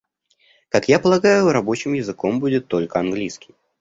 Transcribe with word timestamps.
Как 0.69 0.89
я 0.89 0.99
полагаю, 0.99 1.51
рабочим 1.51 1.93
языком 1.93 2.39
будет 2.39 2.67
только 2.67 2.99
английский. 2.99 3.53